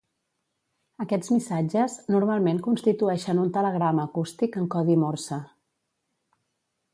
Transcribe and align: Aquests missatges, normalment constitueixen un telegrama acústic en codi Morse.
Aquests 1.03 1.29
missatges, 1.33 1.97
normalment 2.15 2.61
constitueixen 2.69 3.43
un 3.43 3.53
telegrama 3.59 4.07
acústic 4.07 4.59
en 4.63 4.67
codi 4.77 4.97
Morse. 5.05 5.39